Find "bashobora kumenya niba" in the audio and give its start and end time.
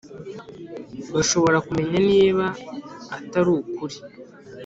1.13-2.45